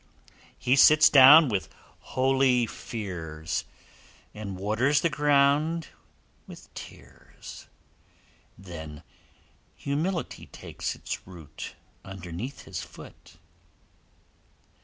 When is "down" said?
1.11-1.47